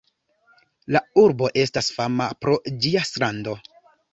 La 0.95 1.01
urbo 1.25 1.49
estas 1.65 1.91
fama 1.99 2.31
pro 2.47 2.59
ĝia 2.87 3.05
strando. 3.11 3.59